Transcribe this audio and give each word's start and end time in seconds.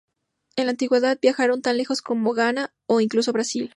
En 0.55 0.65
la 0.65 0.71
antigüedad, 0.71 1.19
viajaron 1.21 1.61
tan 1.61 1.77
lejos 1.77 2.01
como 2.01 2.33
Ghana 2.33 2.73
o 2.87 3.01
incluso 3.01 3.33
Brasil. 3.33 3.69